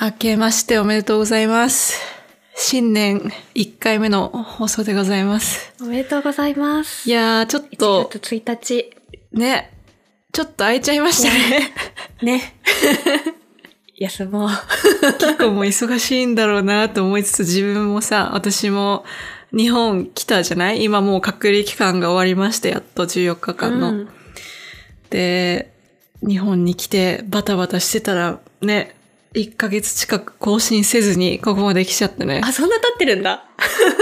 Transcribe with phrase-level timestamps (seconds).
[0.00, 2.00] 明けましておめでとうございます。
[2.56, 3.20] 新年
[3.54, 5.72] 1回目の放送でございます。
[5.80, 7.08] おめでとうございます。
[7.08, 8.90] いやー、ちょっ1と、月1日。
[9.32, 9.70] ね、
[10.32, 11.72] ちょっと空いちゃいましたね。
[12.22, 12.54] ね。
[13.98, 14.48] 休もう。
[15.18, 19.04] 結構もう忙しいんだろうなと思いつつ、自分もさ、私も
[19.52, 20.82] 日本来たじゃない？
[20.82, 23.90] 今もう隔離期間が終わりまして、やっと14日間の。
[23.90, 24.08] うん
[25.10, 25.72] で、
[26.22, 28.94] 日本に来てバタバタしてたら、ね、
[29.34, 32.40] 1ヶ月近く更新せずにここまで来ちゃってね。
[32.42, 33.44] あ、そんな経ってるんだ。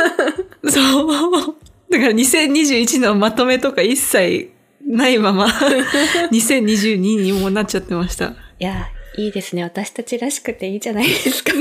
[0.68, 1.56] そう。
[1.90, 4.50] だから2021のまとめとか一切
[4.86, 5.46] ないまま、
[6.32, 8.34] 2022にもうなっちゃってました。
[8.58, 9.62] いや、いいですね。
[9.62, 11.52] 私たちらしくていいじゃないですか。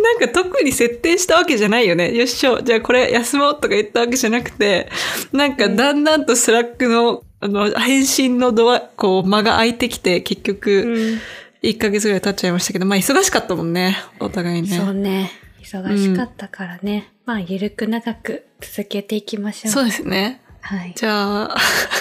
[0.00, 2.14] なんか特に設定したわけじゃないよね。
[2.14, 4.88] よっしょ、じゃあこれ休もうとか言ったわけじゃなくて、
[5.32, 11.20] なんかだんだんと Slack の、あの、返信のドア、こう間が空いてきて、結局、うん。
[11.62, 13.96] 1ヶ月ぐらい経っちゃいましたけど、まあ忙しかったもんね。
[14.20, 14.68] お互いね。
[14.76, 15.30] そうね。
[15.62, 17.12] 忙しかったからね。
[17.26, 19.72] まあ、ゆるく長く続けていきましょう。
[19.72, 20.40] そうですね。
[20.60, 20.92] はい。
[20.96, 21.56] じゃあ、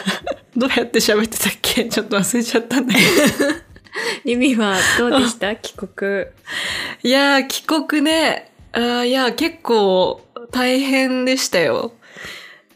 [0.56, 1.86] どうやって喋ってたっけ？
[1.86, 3.06] ちょっと忘れちゃったんだけど。
[4.26, 5.56] リミはどうでした？
[5.56, 6.26] 帰国。
[7.04, 8.52] いやー、帰国ね。
[8.74, 11.94] あーいや、結構大変でしたよ。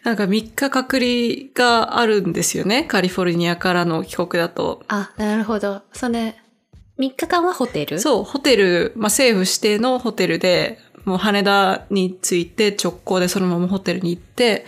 [0.04, 1.06] なんか3日隔離
[1.54, 2.84] があるんですよね。
[2.84, 4.84] カリフォルニアからの帰国だと。
[4.88, 5.84] あ、なるほど。
[5.94, 6.36] それ、
[7.02, 7.99] 3日間はホテル？
[7.99, 14.66] そう、ホテル、まあ、政府指定のホテルで、もう羽田に着いて直行でそのままホテルに行って、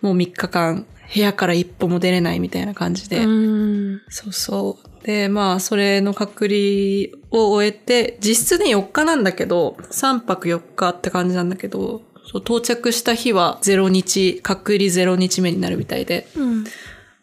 [0.00, 3.18] もう3日間部屋から一歩も出れないみたいな感じで。
[3.24, 4.02] うん。
[4.08, 5.06] そうそう。
[5.06, 16.26] で、まあ、それの隔離を終えて、実質で4日なんだけど、3泊4日って感じなんだけど、そう到着した日は0日、隔離0日目になるみたいで。
[16.34, 16.64] うん。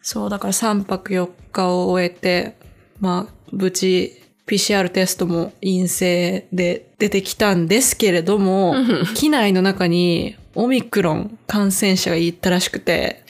[0.00, 2.56] そう、だから3泊4日を終えて、
[3.00, 8.74] まあ、無事、PCR テストも陰性で出てきたんですけれども、
[9.14, 13.22] 機内の中にオミクロン感染者がいたらしくて。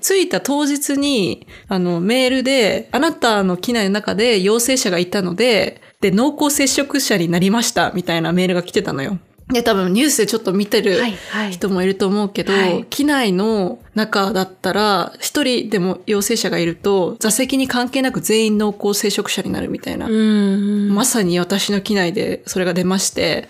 [0.00, 9.18] 着いた当日に、あの、メールで、あなたの機内の中で陽性者がいたので、で、濃厚接触者になりました、みたいなメールが来てたのよ。
[9.48, 11.52] で、多分ニュースでちょっと見てるはい、はい。
[11.52, 20.06] 人もいると思うけど、はい機内の中だったら、一人でも陽性者がいると、座席に関係なく全員濃厚接触者になるみたいな。
[20.06, 20.94] うん。
[20.94, 23.48] まさに私の機内でそれが出まして、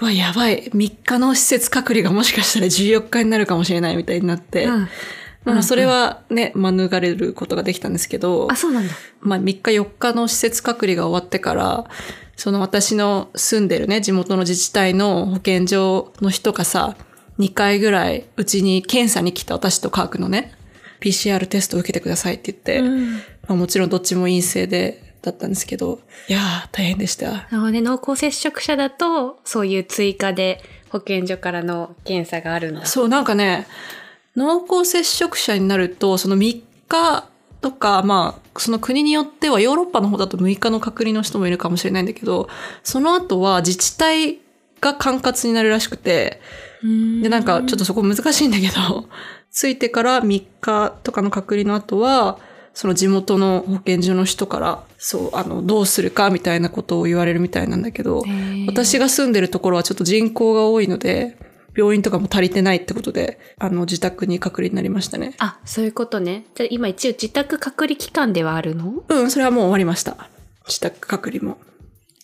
[0.00, 0.70] うわ、やばい。
[0.70, 4.88] 3日の施設隔離がもしかしたら14日になるかもしれないみたいになって、うん
[5.44, 8.92] まあ、それはね、免れることができたんですけどあ、、そうなんだ。
[9.20, 11.84] まあ、3日4日の施設隔離が終わってから、
[12.40, 16.96] その私の住んでるね、地元の自治体の保健所の人がさ、
[17.38, 20.54] 2回ぐらいうちに検査に来た私とカークのね、
[21.00, 23.12] PCR テストを受けてくださいって言って、うん。
[23.16, 27.46] まあ、もちろんどっちも陰性で、だったんですけど、いやー、大変でした。
[27.50, 32.86] なので、濃厚接触者だと、そういう追加で保健所からの検査があるんだ。
[32.86, 33.66] そう、なんかね、
[34.34, 37.28] 濃厚接触者になると、その3日
[37.60, 42.48] とか、まあ、その国によってはヨーロッパの方だと6日の隔離の人もいるかもしれないんだけど、
[42.82, 44.38] その後は自治体
[44.80, 46.40] が管轄になるらしくて、
[47.22, 49.06] で、なんかちょっとそこ難しいんだけど、
[49.52, 52.38] 着いてから3日とかの隔離の後は、
[52.72, 58.22] その地元の保健所の人から、そう、あの、どうするかみたいなことを言われるみたいなんだけど、
[58.66, 61.36] 私が住んでるところはちょっと人口が多いので、
[61.76, 65.34] 病院とかも足りてないってことで、あの、自宅に隔離になりましたね。
[65.38, 66.46] あ、そういうことね。
[66.54, 69.04] じゃあ今一応自宅隔離期間ではあるの？
[69.08, 70.28] うん、それはもう終わりました。
[70.66, 71.58] 自宅隔離も。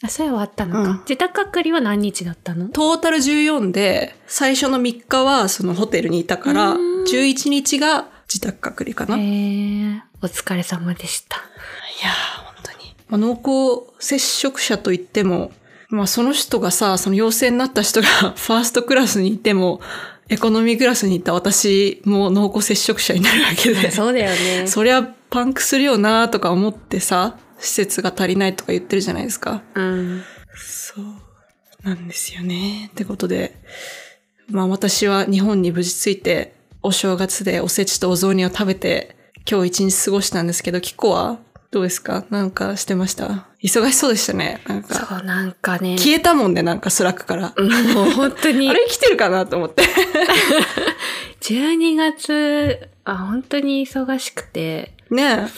[0.03, 0.81] あ、それはあったのか。
[0.83, 2.69] うん自宅隔離は何日だったの？
[2.69, 9.17] トータル14で、最初の3日はそのホテルにいたから、うん11日が自宅隔離かな。
[9.17, 10.03] へ。
[10.23, 11.37] お疲れ様でした。
[11.37, 12.95] ー、本当に。
[13.09, 13.33] まあ、濃
[13.91, 15.53] 厚接触者といっても、
[15.89, 19.81] まあその人がさ、その陽性になった人が ファーストクラスにいても、
[20.29, 23.91] エコノミークラスにいた私も濃厚接触者になるわけで。
[23.91, 24.67] そうだよね。
[24.69, 29.63] そりゃパンクするよなとか思ってさ、施設が足りないとか言ってるじゃないですか。
[29.75, 30.22] うん。
[30.57, 31.05] そう
[31.89, 32.91] なんですよね。
[32.93, 33.55] ってことで、
[34.51, 39.16] まあ私は日本に無事着いて、お正月でおせちとお雑煮を食べて、
[39.49, 41.39] 今日一日過ごしたんですけど、キコは
[41.77, 42.25] どうですか？
[42.31, 43.47] なんかしてました？
[43.63, 44.63] 忙しそうでしたね。
[44.67, 45.99] なんか、そう、なんかね。
[45.99, 47.55] 消えたもんね、なんか Slack から。
[47.95, 48.73] もう本当に あ。
[48.73, 49.83] れ来てるかなと思って。
[51.41, 55.49] 12月、あ、本当に忙しくて、ね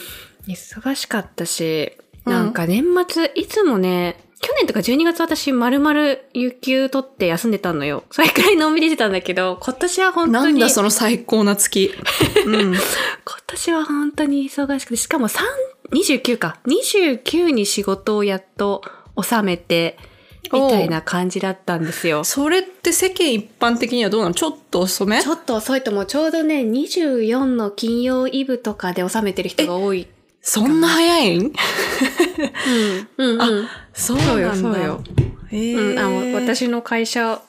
[0.47, 1.93] 忙しかったし、
[2.25, 8.03] うんなんか年末、いつもね、去年とか12月私丸々有給取って休んでたのよ。
[8.11, 11.93] それくらいのんびりしてたんだけど、今年は本当に、なんだその最高な月。
[12.45, 12.73] うん。
[12.75, 12.79] 今
[13.47, 15.39] 年は本当に忙しくて、しかも3、
[15.91, 16.57] 29か。
[16.65, 18.81] 29に仕事をやっと
[19.21, 19.97] 収めて、
[20.51, 22.23] みたいな感じだったんですよ。
[22.23, 24.33] それって世間一般的にはどうなの？
[24.33, 25.21] ちょっと遅め？
[25.21, 30.07] ちょっと遅いともうちょうどね、24の金曜イブとかで収めてる人が多い。
[30.41, 31.37] そんな早い？
[31.37, 31.53] んうん。
[33.17, 33.41] うん、うん。
[33.41, 34.33] あそうなんだ。
[34.33, 35.03] そうよそうよ
[35.51, 37.41] えーうん、あの私の会社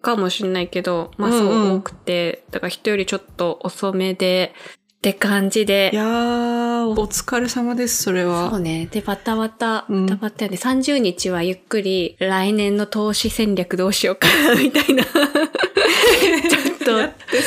[0.00, 4.54] かもしんないけど、まあそううんうん多くて、だから人よりちょっと遅めで、
[4.98, 5.96] って感じでい。
[5.96, 8.50] やー、お疲れ様です、それは。
[8.50, 8.88] そうね。
[8.90, 15.04] で、バタバタ、うんバタバタやで、30日はゆっくり来年の投資戦略どうしようかな、みたいな。
[15.06, 15.14] ちょっ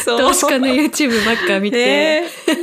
[0.06, 2.56] と、投資家の YouTube ばっか見て、え計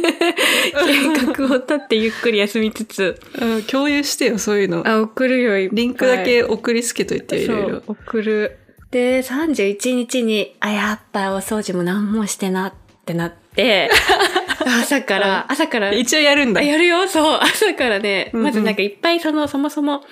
[1.34, 4.88] 画を立ってゆっくり休みつつ、ーうん共有してよ、そういうの。
[4.88, 8.56] あ、送るよ、リンクだけ送りつけといて、いろいろ送る。
[8.90, 12.72] で、31日に、あ、やっぱお掃除も何もしてなっ
[13.04, 13.90] てなって、
[14.70, 16.60] 朝から、朝から、一応やるんだ。
[16.60, 17.38] あやるよ、そう。
[17.40, 20.02] 朝からね、まずなんかいっぱいその、そもそも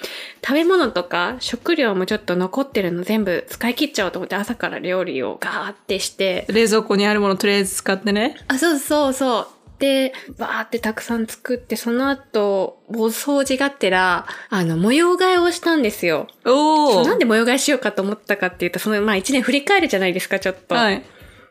[0.45, 6.47] 食べ物とか食料もちょっと残ってるの全部使い切っちゃおうと思って朝から料理をガーってして。
[6.49, 8.37] 冷蔵庫にあるものとりあえず使ってね。
[8.49, 9.47] あ、そうそうそう。
[9.79, 16.29] で、バーってたくさん作って、その後、お掃除がてら、あの、模様替えをしたんですよ。
[16.45, 20.75] おなんで模様替えしようかと思ったかっていうと、その、まあ一年振り返るじゃないですか、ちょっと。
[20.75, 21.03] はい。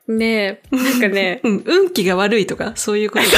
[0.07, 3.31] で、なんかね、 うん、運気が悪いとか、そういうことだ。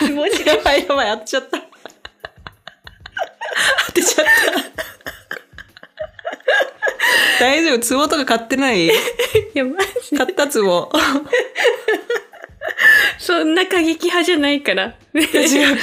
[0.00, 1.58] 気持ちやばいやばい、当てちゃった。
[3.86, 4.30] 当てちゃった。
[7.38, 8.86] 大丈夫、壺とか買ってない？
[8.86, 8.90] い
[9.54, 9.76] や、マ
[10.10, 10.90] ジ買った壺。
[13.20, 14.94] そんな過激派じゃないから。
[15.14, 15.82] 違うか。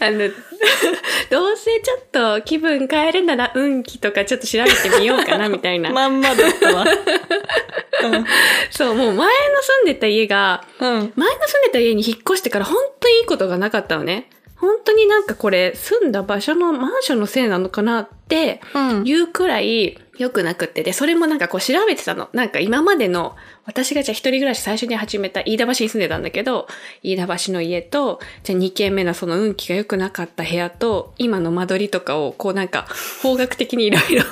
[0.00, 0.18] あの、
[1.30, 5.88] どうせちょっと気分変えるなら運気とかちょっと調べてみようかなみたいな。
[5.92, 6.84] まんまだったわ。
[8.70, 10.88] そう、もう前の住んでた家が、うん。
[10.88, 11.12] うん。
[11.16, 14.28] 前の住んでた家に引っ越してから本当にいいことがなかったのね。
[14.56, 19.02] 本当になんかこれ住んだ場所のマンションのせいなのかなってうん。
[19.06, 20.82] いうくらい良くなくって。
[20.82, 22.28] で、それもなんかこう調べてたの。
[22.32, 23.34] なんか今までの、
[23.66, 26.68] 私がじゃあ一人暮らし最初に始めた飯田橋に住んでたんだけど、
[27.02, 32.86] 飯田橋の家と、じゃあ二軒目のその運気が良くなかった部屋と、今の間取りとかをこうなんか
[33.22, 34.24] 方角的にいろいろ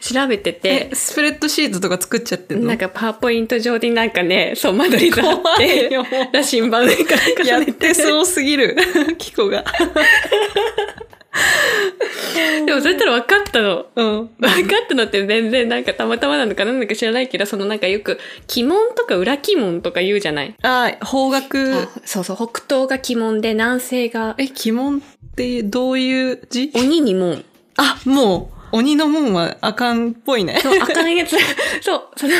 [0.00, 2.68] 調べててえ、、スプレッドシートとか作っちゃってんの？
[2.68, 8.76] なんかパワーポイント上になんかね、そう間取りがあってよ、羅針盤上からやってそうすぎる。
[9.18, 9.64] キコが。
[12.66, 13.86] でもそしたら分かったの。
[13.96, 14.30] うん。
[14.38, 18.18] 分かったのって全然なんかたまたまなのかなんだか知らないけど、そのなんかよく
[18.54, 20.54] 鬼門とか裏鬼門とか言うじゃない？
[20.62, 21.48] あ、方角。
[22.04, 25.00] そうそう、北東が鬼門で南西がえ、鬼門っ
[25.36, 26.70] てどういう字？
[26.74, 27.44] 鬼に門。
[27.76, 30.58] あ、もう、鬼の門はあかんっぽいね。
[30.60, 31.36] そう、あかんやつ。
[31.82, 32.34] そう、その、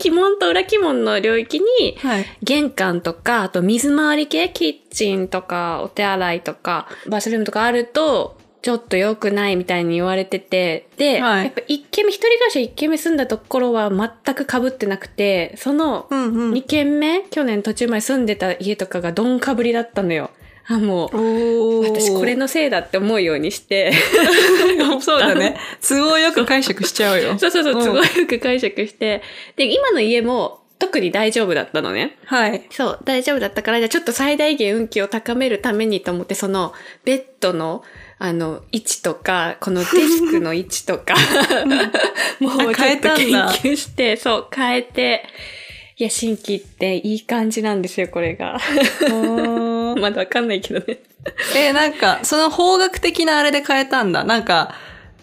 [0.00, 2.26] 鬼門と裏鬼門の領域に、はい。
[2.42, 16.54] 玄関とか、あと水回り系、キッチンとか、お手洗いとか、バスルームとかあると、ちょっと良くないみたいに言われてて、で、はいやっぱ一軒目、一人暮らし一軒目住んだところは全く被ってなくて、そのうんうん。
[16.54, 20.30] 二軒目、去年途中まで住んでた家とかがどんかぶりだったのよ。
[20.68, 23.92] あ、もう、私これのせいだって思うようにして、
[25.00, 25.56] そうだね。
[25.86, 27.36] 都合よく解釈しちゃうよ。
[27.40, 29.22] そうそうそう、んすごいよく解釈して、
[29.56, 32.18] で、今の家も特に大丈夫だったのね。
[32.26, 32.62] はい。
[32.70, 37.82] そう、大丈夫だったから、じゃあちょっと最大限運気を高めるためにと思って、その、ベッドの、
[38.18, 41.14] あの、位置とか、このデスクの位置とか、
[42.40, 45.24] もうちょっと変えたん研だ究して、そう、変えて、
[45.96, 48.58] いや、新規っていい感じなんですよ、これが。
[50.00, 51.00] まだわかんないけどね。
[51.56, 54.24] え、なんか、その方角的なあれで変えたんだ。
[54.24, 54.74] なんか、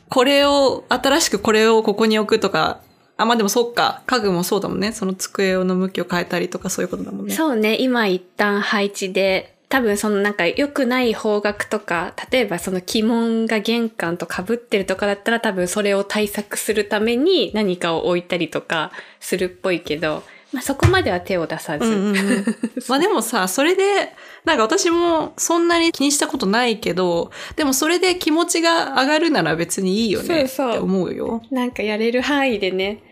[0.10, 2.82] これを、新しくこれをここに置くとか、
[3.18, 4.02] あ、まあでもそっか。
[4.06, 4.92] 家具もそうだもんね。
[4.92, 7.34] その机の向きを変えたりとかそういうことだもんね。
[7.34, 20.24] そうね、今一旦配置で、多分そのなんか良くない方角とか、例えばその鬼門が玄関と被ってるとかだったら多分それを対策するために何かを置いたりとかするっぽいけど、
[20.56, 21.84] まあそこまでは手を出さず。
[21.84, 22.46] うんうんうん。
[22.88, 24.14] まあでもさ、それで、
[24.46, 31.42] なんか私もそんなに気にしたことないけど、でもそれで気持ちが上がるなら別にいいよねそうそうって思うよ。
[31.52, 33.04] なんかやれる範囲でね、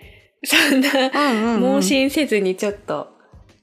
[0.46, 3.10] そんな、うんうんうん 盲信せずにちょっと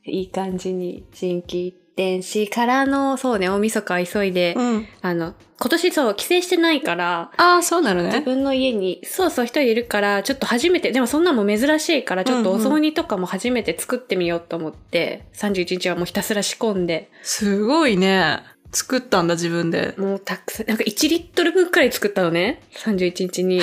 [0.05, 4.87] いい感じに心機一転し、からの、そうね、大晦日急いで、うん。
[5.03, 8.09] あの、今年そう、帰省してないから、ああ、そうなのね。
[8.09, 17.11] 自分の家に、そうそう一人いるから、ちょっと初めて、でもそんなも珍しいから、ちょっとお雑煮とかも初めて作ってみようと思って、31日はもうひたすら仕込んで。
[17.23, 18.41] すごいね。
[18.73, 19.95] 作ったんだ、自分で。
[19.97, 22.63] もうたくさん、なんか1リットル分くらい作ったのね。
[22.85, 23.61] 31日に。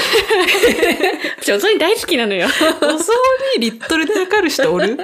[1.39, 2.47] 私、お雑煮大好きなのよ。
[2.47, 3.09] お雑
[3.57, 5.03] 煮リットルで測る人おるお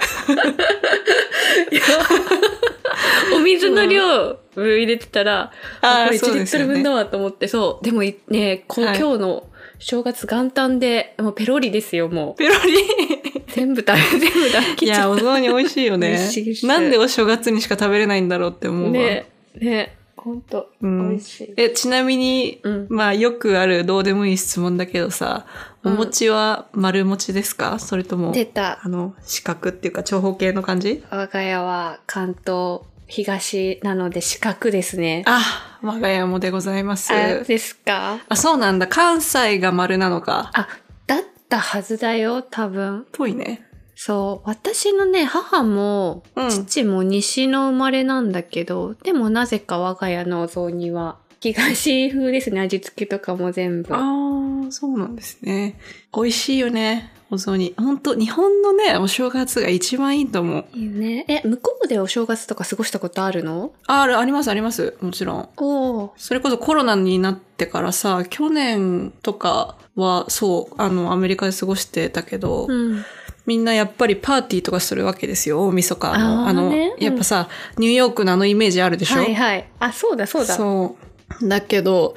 [3.59, 7.85] 水の量入れてたら、あーこれ1リットそうですよねル分だわと思って、そう。
[7.85, 13.39] でもいね、こ今日の正月元旦で、もうペロリですよ、もペロリ？
[13.39, 13.41] う。
[13.47, 16.19] 全部食べ、全部食べきいや、お雑煮美味しいよね。
[16.63, 18.99] なんでお正月にしか食べれないんだろうって思うた。
[18.99, 19.05] わ。
[19.05, 19.25] ね、
[19.59, 21.53] ね、ほんと、うん美味しい。
[21.57, 25.45] え、ちなみに、うんまあよくあるどうでもいい質問だけどさ、
[25.83, 27.77] おうん餅は丸餅ですか？
[27.77, 28.79] それとも、出た。
[28.81, 31.03] あの、四角っていうか長方形の感じ？
[31.11, 32.81] 我が家は関東、
[33.15, 35.21] 東なので四角ですね。
[35.27, 37.13] あ、我が家もでございます。
[37.13, 38.17] あ、ですか？
[38.27, 38.87] あ、そうなんだ。
[38.87, 40.49] 関西が丸なのか。
[40.55, 40.67] あ、
[41.05, 43.05] だったはずだよ、多分。
[43.11, 43.67] ぽいね。
[43.95, 44.49] そう。
[44.49, 51.19] 私のね、母も、うん父も西の生まれなんだけど、でもなぜか我が家のお雑煮は、
[51.51, 53.93] 東風ですね、味付けとかも全部。
[53.93, 55.77] ああ、そうなんですね。
[56.15, 57.11] 美味しいよね。
[57.29, 57.73] お雑煮。
[57.77, 60.65] ほんと、日本のね、お正月が一番いいと思う。
[60.75, 61.25] いいね。
[61.27, 63.73] え、向こうでお正月とか過ごしたことあるの？
[63.87, 64.95] ある、あります、あります。
[65.01, 65.49] もちろん。
[65.57, 66.13] おお。
[66.15, 73.03] それこそコロナになってからさ、去年とかは、そう、あの、アメリカで過ごしてたけど、うん。
[73.45, 76.47] みんなやっぱりパーティーとかするわけですよ、大晦日の。
[76.47, 79.19] あねうんやっぱさ、ニューヨークのあのイメージあるでしょ？
[79.19, 79.67] はいはい。
[79.79, 80.53] あ、そうだそうだ。
[80.55, 81.03] そう。
[81.41, 82.15] だけど、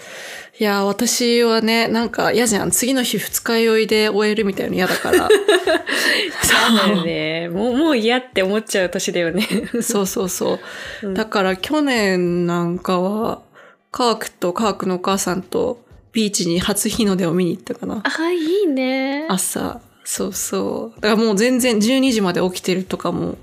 [0.58, 2.70] いや、私はね、なんか嫌じゃん。
[2.70, 5.28] 次の日二日酔いで終えるみたいなの嫌だから。
[6.42, 7.48] そうだよね。
[7.50, 9.46] もう、もう嫌って思っちゃう年だよね。
[9.82, 10.54] そうそうそ
[11.02, 11.06] う。
[11.08, 13.42] うんだから去年なんかは、
[13.90, 18.02] カークとカークのお母さんとビーチに初日の出を見に行ったかな。
[18.02, 19.26] あ、いいね。
[19.28, 19.80] 朝。
[20.04, 21.00] そうそう。
[21.00, 23.36] だからもう全然12時まで起きてるとかも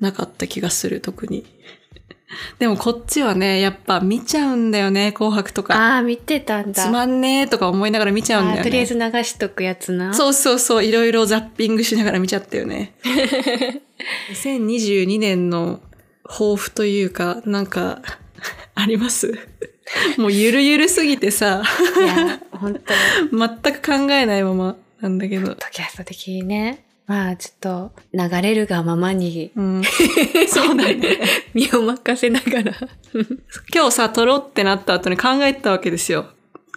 [0.00, 1.44] なかった気がする、特に。
[2.58, 5.74] でもこっちはね、やっぱ見ちゃうんだよね、紅白とか。
[5.76, 6.84] ああ、見てたんだ。
[6.84, 8.62] つまんねえとか思いながら見ちゃうんだよね。
[8.64, 10.12] とりあえず流しとくやつな。
[10.12, 12.94] そうそうそう、いろいろザッピングしながら見ちゃったよね。
[14.32, 15.80] 2022年の
[16.24, 18.02] 抱負というか、なんか、
[18.74, 19.32] あります？
[20.18, 21.62] もうゆるゆるすぎてさ、
[21.96, 22.74] いや、本
[23.30, 25.46] 当全く考えないままなんだけど。
[25.46, 26.85] ポッドキャスト的にね。
[27.06, 29.82] まあ、ちょっと、流れるがままに、うん、
[30.48, 31.20] そうだね。
[31.54, 32.72] 身を任せながら。
[33.72, 36.26] 今日さ、撮ろうってなった後に考えてたわけですよ。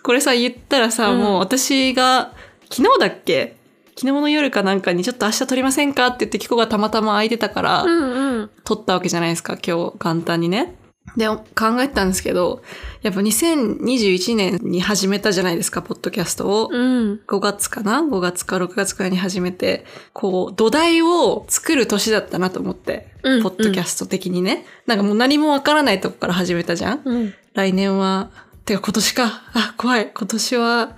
[0.03, 2.33] これさ、言ったらさ、うんもう私が、
[2.71, 3.55] 昨日だっけ？
[3.95, 6.07] 昨日の夜かなんかにちょっと明日撮りませんか？
[6.07, 8.50] って言って、キコがたまたま空いてたから、んうん。
[8.63, 10.75] 撮ったわけじゃないですか、今日簡単にね。
[11.18, 11.44] で、考
[11.82, 12.62] えてたんですけど、
[13.01, 16.70] やっぱ2021年に始めたじゃないですか、ポッドキャストを。
[16.72, 17.20] うん。
[17.27, 24.65] 5月かな ?5 月か6月くらいに始めて、こう、土台を作る年だったなと思って、うんポッドキャスト的にね。
[24.86, 27.01] なんかもう何もわからないとこから始めたじゃん？
[27.03, 27.34] うん。
[27.53, 28.29] 来年は、
[28.65, 29.41] てか今年か。
[29.53, 30.12] あ、怖い。
[30.13, 30.96] 今年は、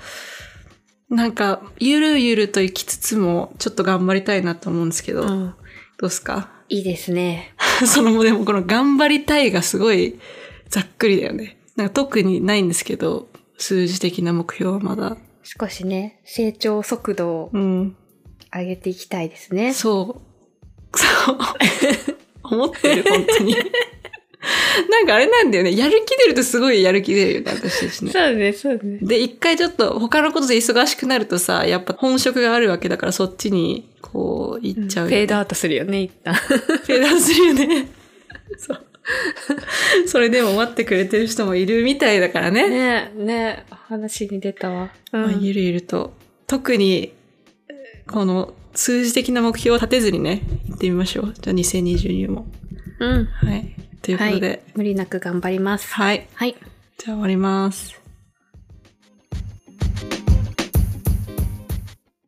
[1.09, 5.43] なんか、ゆるゆると生きつつも、ちょっと頑張りたいなと思うんですけど、どうん。
[5.47, 5.55] う
[6.01, 6.49] ですか？
[6.71, 7.53] いいですね。
[7.85, 10.17] その、でもこの頑張りたいがすごい
[10.69, 11.57] ざっくりだよね。
[11.75, 15.17] なんか特にないんですけど、数字的な目標はまだ。
[15.43, 17.95] 少しね、成長速度をうん。
[18.53, 19.73] 上げていきたいですね。
[19.73, 20.21] そ
[20.93, 20.97] う。
[20.97, 21.37] そう。
[22.43, 23.55] 思ってる、本当に。
[24.89, 25.75] なんかあれなんだよね。
[25.75, 28.11] やる気出るとすごいやる気出るよね、私たちね。
[28.11, 28.97] そうね、そうね。
[29.01, 36.33] で、一回ちょっと他のことで忙しくなるとさ、やっぱ本職があるわけだからそっちにこう行っちゃうよね、フェードアウトするよね、一旦。
[36.41, 37.87] フェードアウトするよね。
[38.57, 38.85] そう。
[40.07, 42.69] それでも待ってくれてる人もいるみたいだからね。
[42.69, 44.91] ねえ、ねえ、話に出たわ。
[45.11, 46.13] うまあ、ゆるゆると。
[46.47, 47.13] 特に、
[48.07, 51.33] この数字的な目標を立てずにね、行ってみましょう。
[51.39, 52.45] じゃあ2022も。
[52.99, 53.25] うん。
[53.25, 53.73] はい。
[54.01, 55.93] ということで、はい、無理なく頑張ります。
[55.93, 56.27] はい。
[56.33, 56.55] はい。
[56.97, 58.01] じゃあ終わります。